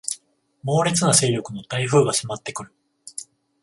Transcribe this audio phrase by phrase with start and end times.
[0.63, 2.73] 猛烈な勢力の台風が迫ってくる